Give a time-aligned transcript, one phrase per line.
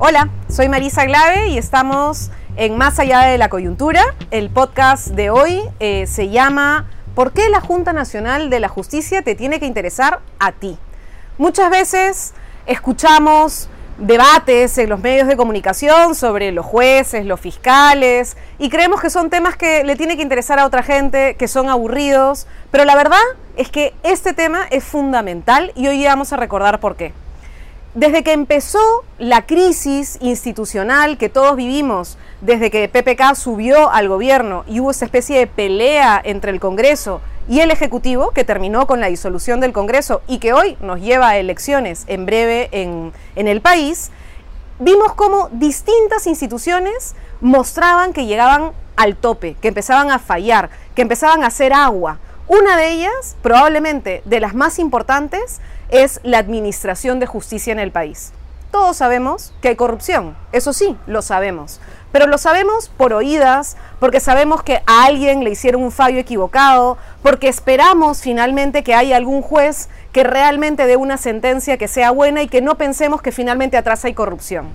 [0.00, 4.00] Hola, soy Marisa Glave y estamos en Más allá de la coyuntura.
[4.30, 9.22] El podcast de hoy eh, se llama ¿Por qué la Junta Nacional de la Justicia
[9.22, 10.78] te tiene que interesar a ti?
[11.36, 12.32] Muchas veces
[12.66, 19.10] escuchamos debates en los medios de comunicación sobre los jueces, los fiscales, y creemos que
[19.10, 22.94] son temas que le tiene que interesar a otra gente, que son aburridos, pero la
[22.94, 23.18] verdad
[23.56, 27.12] es que este tema es fundamental y hoy vamos a recordar por qué.
[27.94, 28.78] Desde que empezó
[29.18, 35.06] la crisis institucional que todos vivimos, desde que PPK subió al gobierno y hubo esa
[35.06, 39.72] especie de pelea entre el Congreso y el Ejecutivo, que terminó con la disolución del
[39.72, 44.10] Congreso y que hoy nos lleva a elecciones en breve en, en el país,
[44.78, 51.42] vimos cómo distintas instituciones mostraban que llegaban al tope, que empezaban a fallar, que empezaban
[51.42, 52.18] a hacer agua.
[52.48, 57.92] Una de ellas, probablemente de las más importantes, es la administración de justicia en el
[57.92, 58.32] país.
[58.70, 61.78] Todos sabemos que hay corrupción, eso sí, lo sabemos,
[62.10, 66.96] pero lo sabemos por oídas, porque sabemos que a alguien le hicieron un fallo equivocado,
[67.22, 72.40] porque esperamos finalmente que haya algún juez que realmente dé una sentencia que sea buena
[72.40, 74.68] y que no pensemos que finalmente atrás hay corrupción.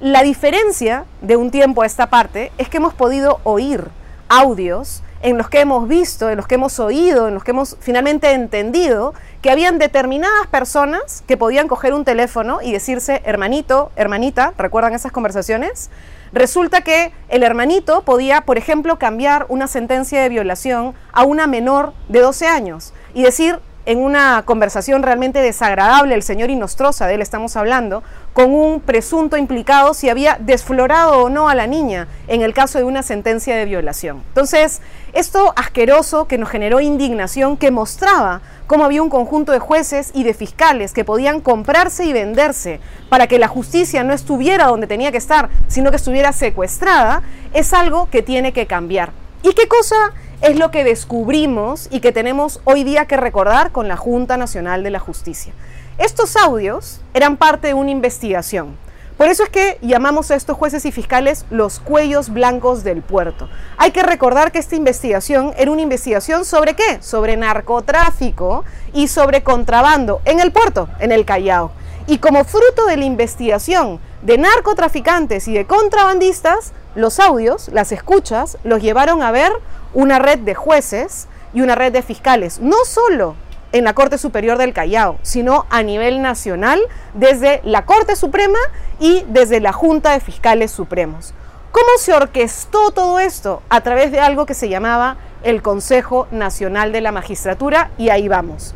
[0.00, 3.88] La diferencia de un tiempo a esta parte es que hemos podido oír
[4.30, 7.76] audios en los que hemos visto, en los que hemos oído, en los que hemos
[7.80, 14.52] finalmente entendido que habían determinadas personas que podían coger un teléfono y decirse hermanito, hermanita,
[14.58, 15.90] ¿recuerdan esas conversaciones?
[16.32, 21.94] Resulta que el hermanito podía, por ejemplo, cambiar una sentencia de violación a una menor
[22.08, 27.22] de 12 años y decir en una conversación realmente desagradable, el señor Inostroza, de él
[27.22, 28.02] estamos hablando,
[28.34, 32.76] con un presunto implicado si había desflorado o no a la niña en el caso
[32.76, 34.22] de una sentencia de violación.
[34.28, 34.82] Entonces,
[35.14, 40.22] esto asqueroso que nos generó indignación, que mostraba cómo había un conjunto de jueces y
[40.22, 45.12] de fiscales que podían comprarse y venderse para que la justicia no estuviera donde tenía
[45.12, 47.22] que estar, sino que estuviera secuestrada,
[47.54, 49.12] es algo que tiene que cambiar.
[49.42, 53.88] ¿Y qué cosa es lo que descubrimos y que tenemos hoy día que recordar con
[53.88, 55.52] la Junta Nacional de la Justicia.
[55.98, 58.76] Estos audios eran parte de una investigación.
[59.16, 63.48] Por eso es que llamamos a estos jueces y fiscales los cuellos blancos del puerto.
[63.76, 66.98] Hay que recordar que esta investigación era una investigación sobre qué?
[67.00, 71.72] Sobre narcotráfico y sobre contrabando en el puerto, en el Callao.
[72.06, 78.58] Y como fruto de la investigación de narcotraficantes y de contrabandistas, los audios, las escuchas,
[78.64, 79.52] los llevaron a ver
[79.94, 83.36] una red de jueces y una red de fiscales, no solo
[83.70, 86.80] en la Corte Superior del Callao, sino a nivel nacional
[87.14, 88.58] desde la Corte Suprema
[88.98, 91.34] y desde la Junta de Fiscales Supremos.
[91.70, 93.62] ¿Cómo se orquestó todo esto?
[93.68, 98.26] A través de algo que se llamaba el Consejo Nacional de la Magistratura y ahí
[98.26, 98.74] vamos.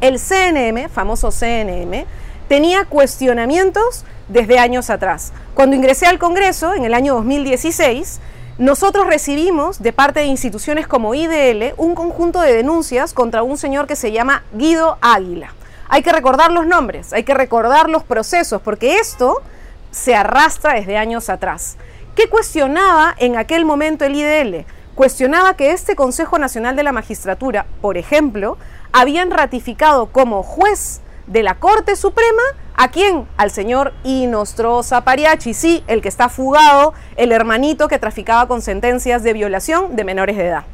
[0.00, 2.06] El CNM, famoso CNM,
[2.48, 5.32] tenía cuestionamientos desde años atrás.
[5.54, 8.20] Cuando ingresé al Congreso en el año 2016,
[8.58, 13.86] nosotros recibimos de parte de instituciones como IDL un conjunto de denuncias contra un señor
[13.86, 15.52] que se llama Guido Águila.
[15.88, 19.42] Hay que recordar los nombres, hay que recordar los procesos, porque esto
[19.90, 21.76] se arrastra desde años atrás.
[22.14, 24.64] ¿Qué cuestionaba en aquel momento el IDL?
[24.94, 28.56] Cuestionaba que este Consejo Nacional de la Magistratura, por ejemplo,
[28.92, 32.42] habían ratificado como juez de la Corte Suprema
[32.76, 33.28] ¿A quién?
[33.36, 39.22] Al señor Inostroza Pariachi, sí, el que está fugado, el hermanito que traficaba con sentencias
[39.22, 40.64] de violación de menores de edad.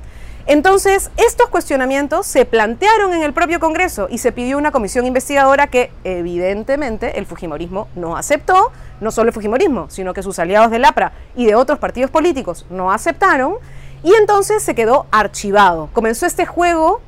[0.46, 5.66] Entonces, estos cuestionamientos se plantearon en el propio Congreso y se pidió una comisión investigadora
[5.66, 8.72] que evidentemente el Fujimorismo no aceptó,
[9.02, 12.64] no solo el Fujimorismo, sino que sus aliados del APRA y de otros partidos políticos
[12.70, 13.56] no aceptaron,
[14.02, 15.90] y entonces se quedó archivado.
[15.92, 17.02] Comenzó este juego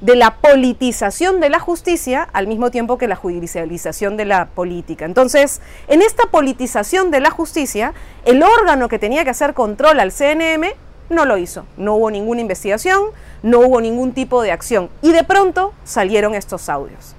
[0.00, 5.04] de la politización de la justicia al mismo tiempo que la judicialización de la política.
[5.04, 7.94] Entonces, en esta politización de la justicia,
[8.24, 10.64] el órgano que tenía que hacer control al CNM
[11.10, 11.64] no lo hizo.
[11.76, 13.02] No hubo ninguna investigación,
[13.42, 14.88] no hubo ningún tipo de acción.
[15.02, 17.14] Y de pronto salieron estos audios.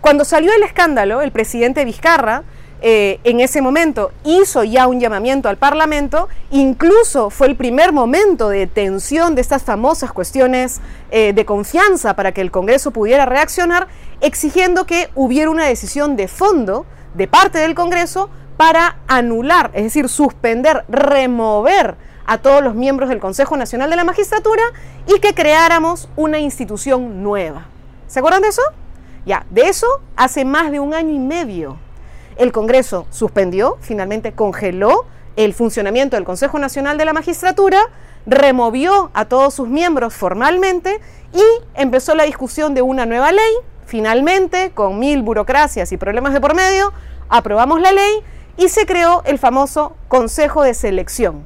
[0.00, 2.42] Cuando salió el escándalo, el presidente Vizcarra
[2.86, 8.50] eh, en ese momento hizo ya un llamamiento al Parlamento, incluso fue el primer momento
[8.50, 13.88] de tensión de estas famosas cuestiones eh, de confianza para que el Congreso pudiera reaccionar,
[14.20, 16.84] exigiendo que hubiera una decisión de fondo
[17.14, 18.28] de parte del Congreso
[18.58, 21.96] para anular, es decir, suspender, remover
[22.26, 24.62] a todos los miembros del Consejo Nacional de la Magistratura
[25.06, 27.64] y que creáramos una institución nueva.
[28.08, 28.62] ¿Se acuerdan de eso?
[29.24, 31.78] Ya, de eso hace más de un año y medio.
[32.36, 37.80] El Congreso suspendió, finalmente congeló el funcionamiento del Consejo Nacional de la Magistratura,
[38.26, 41.00] removió a todos sus miembros formalmente
[41.32, 41.42] y
[41.74, 43.54] empezó la discusión de una nueva ley.
[43.86, 46.92] Finalmente, con mil burocracias y problemas de por medio,
[47.28, 48.22] aprobamos la ley
[48.56, 51.44] y se creó el famoso Consejo de Selección,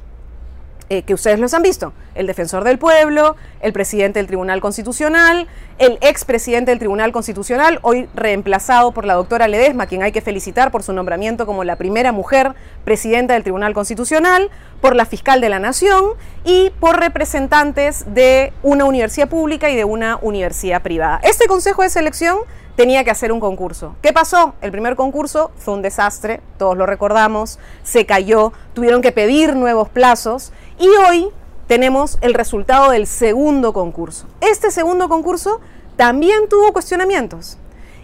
[0.90, 5.46] eh, que ustedes los han visto, el defensor del pueblo, el presidente del Tribunal Constitucional,
[5.78, 10.70] el expresidente del Tribunal Constitucional, hoy reemplazado por la doctora Ledesma, quien hay que felicitar
[10.70, 12.54] por su nombramiento como la primera mujer
[12.84, 14.50] presidenta del Tribunal Constitucional,
[14.80, 16.04] por la fiscal de la Nación
[16.44, 21.20] y por representantes de una universidad pública y de una universidad privada.
[21.22, 22.38] Este Consejo de Selección
[22.78, 23.96] tenía que hacer un concurso.
[24.02, 24.54] ¿Qué pasó?
[24.60, 29.88] El primer concurso fue un desastre, todos lo recordamos, se cayó, tuvieron que pedir nuevos
[29.88, 31.28] plazos y hoy
[31.66, 34.28] tenemos el resultado del segundo concurso.
[34.40, 35.60] Este segundo concurso
[35.96, 37.58] también tuvo cuestionamientos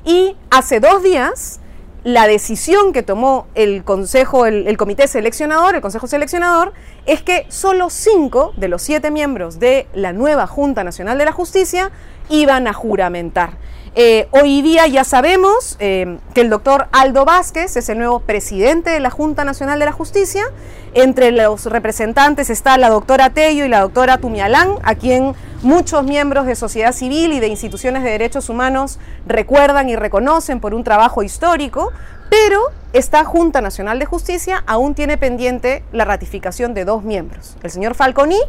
[0.05, 1.61] y hace dos días
[2.05, 6.75] la decisión que tomó el consejo, el, comité seleccionador, el consejo seleccionador,
[7.07, 11.33] es que solo cinco de los siete miembros de la nueva Junta Nacional de la
[11.33, 11.91] Justicia
[12.29, 13.53] iban a juramentar.
[13.97, 18.91] Eh, hoy día ya sabemos eh, que el doctor Aldo Vázquez es el nuevo presidente
[18.91, 20.45] de la Junta Nacional de la Justicia.
[20.93, 25.35] Entre los representantes está la doctora Tello y la doctora Tumialán, a quien
[25.65, 30.75] muchos miembros de sociedad civil y de instituciones de derechos humanos recuerdan y reconocen por
[30.75, 31.93] un trabajo histórico,
[32.31, 32.61] pero
[32.93, 37.95] esta Junta Nacional de Justicia aún tiene pendiente la ratificación de dos miembros, el señor
[37.95, 38.41] Falconi,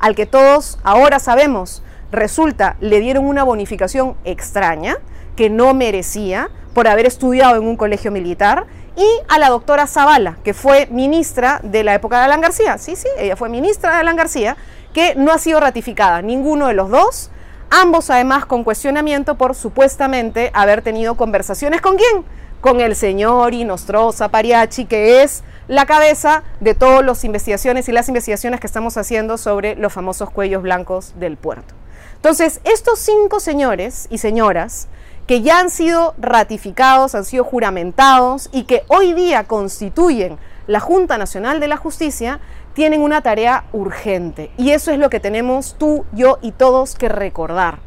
[0.00, 4.98] al que todos ahora sabemos resulta, le dieron una bonificación extraña
[5.36, 8.66] que no merecía por haber estudiado en un colegio militar
[8.96, 12.78] y a la doctora Zavala, que fue ministra de la época de Alan García.
[12.78, 14.56] Sí, sí, ella fue ministra de Alan García,
[14.94, 17.30] que no ha sido ratificada, ninguno de los dos,
[17.68, 22.24] ambos además con cuestionamiento por supuestamente haber tenido conversaciones con quién?
[22.62, 28.08] Con el señor Inostroza Pariachi, que es la cabeza de todas las investigaciones y las
[28.08, 31.74] investigaciones que estamos haciendo sobre los famosos cuellos blancos del puerto.
[32.16, 34.88] Entonces, estos cinco señores y señoras
[35.26, 41.18] que ya han sido ratificados, han sido juramentados y que hoy día constituyen la Junta
[41.18, 42.40] Nacional de la Justicia,
[42.74, 44.50] tienen una tarea urgente.
[44.56, 47.78] Y eso es lo que tenemos tú, yo y todos que recordar.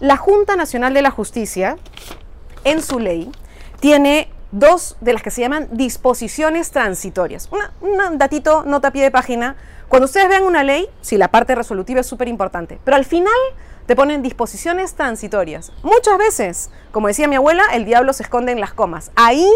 [0.00, 1.76] La Junta Nacional de la Justicia,
[2.64, 3.30] en su ley,
[3.80, 7.48] tiene dos de las que se llaman disposiciones transitorias.
[7.80, 9.56] un datito, nota a pie de página.
[9.88, 13.32] Cuando ustedes vean una ley, sí, la parte resolutiva es súper importante, pero al final
[13.86, 15.72] te ponen disposiciones transitorias.
[15.82, 19.10] Muchas veces, como decía mi abuela, el diablo se esconde en las comas.
[19.14, 19.48] Ahí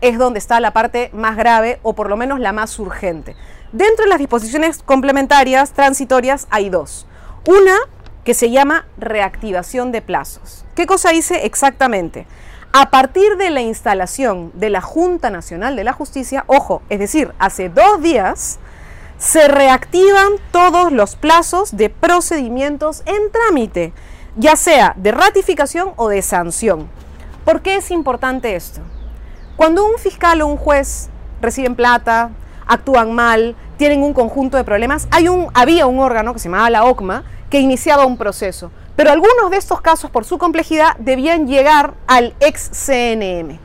[0.00, 3.36] es donde está la parte más grave o por lo menos la más urgente.
[3.76, 7.06] Dentro de las disposiciones complementarias transitorias hay dos.
[7.46, 7.76] Una
[8.24, 10.64] que se llama reactivación de plazos.
[10.74, 12.26] ¿Qué cosa dice exactamente?
[12.72, 17.34] A partir de la instalación de la Junta Nacional de la Justicia, ojo, es decir,
[17.38, 18.58] hace dos días,
[19.18, 23.92] se reactivan todos los plazos de procedimientos en trámite,
[24.36, 26.88] ya sea de ratificación o de sanción.
[27.44, 28.80] ¿Por qué es importante esto?
[29.54, 31.10] Cuando un fiscal o un juez
[31.42, 32.30] reciben plata,
[32.66, 36.70] actúan mal, tienen un conjunto de problemas, hay un, había un órgano que se llamaba
[36.70, 38.70] la OCMA que iniciaba un proceso.
[38.96, 43.58] Pero algunos de estos casos, por su complejidad, debían llegar al ex CNM.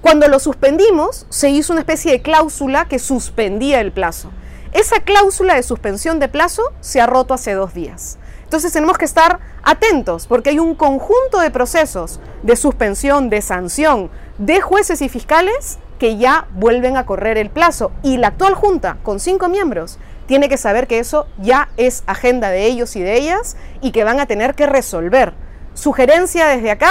[0.00, 4.30] Cuando lo suspendimos, se hizo una especie de cláusula que suspendía el plazo.
[4.72, 8.18] Esa cláusula de suspensión de plazo se ha roto hace dos días.
[8.44, 14.10] Entonces tenemos que estar atentos porque hay un conjunto de procesos de suspensión, de sanción
[14.38, 17.92] de jueces y fiscales que ya vuelven a correr el plazo.
[18.02, 22.50] Y la actual Junta, con cinco miembros, tiene que saber que eso ya es agenda
[22.50, 25.32] de ellos y de ellas y que van a tener que resolver.
[25.74, 26.90] Sugerencia desde acá,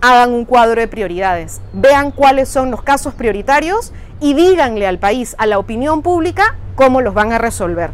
[0.00, 5.34] hagan un cuadro de prioridades, vean cuáles son los casos prioritarios y díganle al país,
[5.38, 7.90] a la opinión pública, cómo los van a resolver.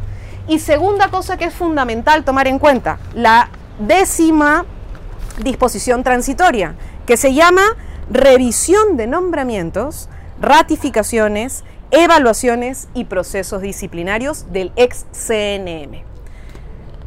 [0.49, 4.67] Y segunda cosa que es fundamental tomar en cuenta, la décima
[5.39, 6.75] disposición transitoria,
[7.07, 7.63] que se llama
[8.11, 10.09] revisión de nombramientos,
[10.43, 16.03] ratificaciones, evaluaciones y procesos disciplinarios del ex CNM.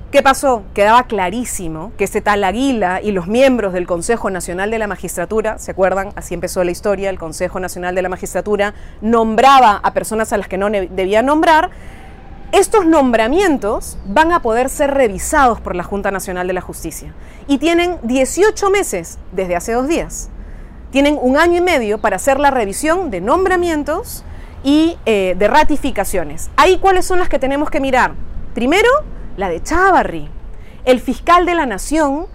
[0.10, 0.63] ¿Qué pasó?
[0.74, 5.60] Quedaba clarísimo que este tal Aguila y los miembros del Consejo Nacional de la Magistratura,
[5.60, 6.13] ¿se acuerdan?
[6.15, 10.48] Así empezó la historia, el Consejo Nacional de la Magistratura nombraba a personas a las
[10.48, 11.72] que no debía nombrar.
[12.54, 17.13] Estos nombramientos van a poder ser revisados por la Junta Nacional de la Justicia
[17.50, 20.30] y tienen 18 meses desde hace dos días.
[20.92, 24.24] Tienen un año y medio para hacer la revisión de nombramientos
[24.63, 26.50] y eh, de ratificaciones.
[26.56, 28.13] Ahí cuáles son las que tenemos que mirar.
[28.54, 28.89] Primero,
[29.38, 30.30] la de Chavarri.
[30.86, 32.27] El fiscal de la nación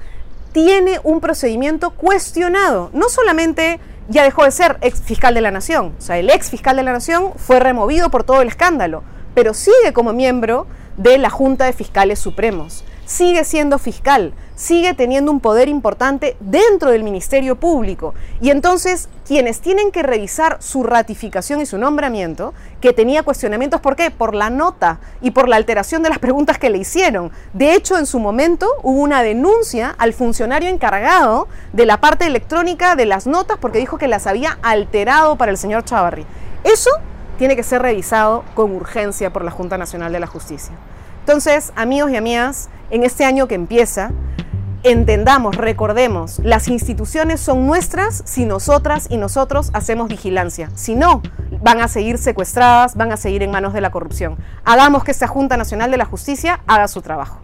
[0.52, 2.90] tiene un procedimiento cuestionado.
[2.92, 6.50] No solamente ya dejó de ser ex fiscal de la nación, o sea, el ex
[6.50, 9.04] fiscal de la nación fue removido por todo el escándalo,
[9.34, 10.66] pero sigue como miembro
[10.96, 12.84] de la Junta de Fiscales Supremos.
[13.10, 18.14] Sigue siendo fiscal, sigue teniendo un poder importante dentro del Ministerio Público.
[18.40, 23.96] Y entonces quienes tienen que revisar su ratificación y su nombramiento, que tenía cuestionamientos, ¿por
[23.96, 24.12] qué?
[24.12, 27.32] Por la nota y por la alteración de las preguntas que le hicieron.
[27.52, 32.94] De hecho, en su momento hubo una denuncia al funcionario encargado de la parte electrónica
[32.94, 36.24] de las notas porque dijo que las había alterado para el señor Chavarri.
[36.62, 36.90] Eso
[37.38, 40.76] tiene que ser revisado con urgencia por la Junta Nacional de la Justicia.
[41.30, 44.10] Entonces, amigos y amigas, en este año que empieza,
[44.82, 50.70] entendamos, recordemos, las instituciones son nuestras si nosotras y nosotros hacemos vigilancia.
[50.74, 51.22] Si no,
[51.62, 54.38] van a seguir secuestradas, van a seguir en manos de la corrupción.
[54.64, 57.38] Hagamos que esta Junta Nacional de la Justicia haga su trabajo.